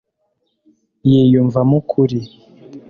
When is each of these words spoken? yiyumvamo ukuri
yiyumvamo 1.09 1.73
ukuri 1.81 2.19